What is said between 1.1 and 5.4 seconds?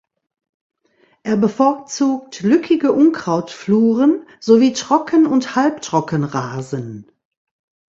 Er bevorzugt lückige Unkrautfluren sowie Trocken-